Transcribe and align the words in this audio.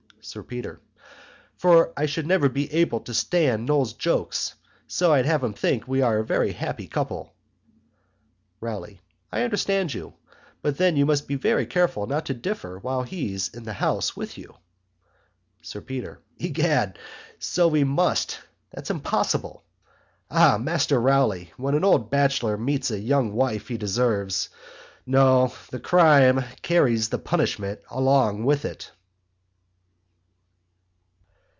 SIR 0.23 0.43
PETER. 0.43 0.79
For 1.57 1.91
I 1.97 2.05
should 2.05 2.27
never 2.27 2.47
be 2.47 2.71
able 2.73 2.99
to 3.01 3.13
stand 3.13 3.65
Noll's 3.65 3.93
jokes; 3.93 4.53
so 4.85 5.11
I'd 5.11 5.25
have 5.25 5.43
him 5.43 5.53
think 5.55 5.85
that 5.85 5.89
we 5.89 6.03
are 6.03 6.19
a 6.19 6.23
very 6.25 6.51
happy 6.51 6.87
couple. 6.87 7.33
ROWLEY. 8.59 9.01
I 9.31 9.41
understand 9.41 9.95
you 9.95 10.13
but 10.61 10.77
then 10.77 10.95
you 10.95 11.07
must 11.07 11.27
be 11.27 11.33
very 11.33 11.65
careful 11.65 12.05
not 12.05 12.27
to 12.27 12.35
differ 12.35 12.77
while 12.77 13.01
He's 13.01 13.47
in 13.47 13.63
the 13.63 13.73
House 13.73 14.15
with 14.15 14.37
you. 14.37 14.55
SIR 15.63 15.81
PETER. 15.81 16.21
Egad 16.37 16.89
and 16.89 16.97
so 17.39 17.67
we 17.67 17.83
must 17.83 18.41
that's 18.69 18.91
impossible. 18.91 19.63
Ah! 20.29 20.59
Master 20.59 21.01
Rowley 21.01 21.51
when 21.57 21.73
an 21.73 21.83
old 21.83 22.11
Batchelor 22.11 22.57
marries 22.57 22.91
a 22.91 22.99
young 22.99 23.33
wife 23.33 23.69
He 23.69 23.77
deserves 23.77 24.49
no 25.03 25.51
the 25.71 25.79
crime 25.79 26.43
carries 26.61 27.09
the 27.09 27.17
Punishment 27.17 27.79
along 27.89 28.43
with 28.45 28.65
it. 28.65 28.91